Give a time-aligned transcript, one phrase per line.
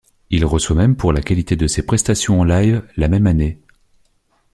[0.31, 3.59] Il reçoit même pour la qualité de ses prestation en live, la même année.